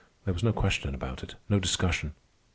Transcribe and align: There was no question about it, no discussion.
There 0.25 0.33
was 0.33 0.41
no 0.41 0.51
question 0.51 0.95
about 0.95 1.21
it, 1.21 1.35
no 1.47 1.59
discussion. 1.59 2.15